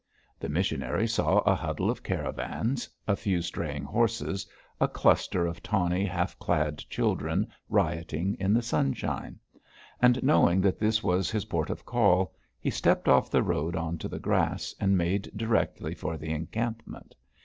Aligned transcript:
The 0.39 0.49
missionary 0.49 1.05
saw 1.05 1.41
a 1.41 1.53
huddle 1.53 1.91
of 1.91 2.01
caravans, 2.01 2.89
a 3.07 3.15
few 3.15 3.39
straying 3.43 3.83
horses, 3.83 4.47
a 4.79 4.87
cluster 4.87 5.45
of 5.45 5.61
tawny, 5.61 6.05
half 6.05 6.39
clad 6.39 6.79
children 6.89 7.45
rioting 7.69 8.35
in 8.39 8.51
the 8.51 8.63
sunshine; 8.63 9.37
and 10.01 10.23
knowing 10.23 10.59
that 10.61 10.79
this 10.79 11.03
was 11.03 11.29
his 11.29 11.45
port 11.45 11.69
of 11.69 11.85
call, 11.85 12.33
he 12.59 12.71
stepped 12.71 13.07
off 13.07 13.29
the 13.29 13.43
road 13.43 13.75
on 13.75 13.99
to 13.99 14.07
the 14.07 14.17
grass, 14.17 14.73
and 14.79 14.97
made 14.97 15.29
directly 15.35 15.93
for 15.93 16.17
the 16.17 16.31
encampment. 16.31 17.13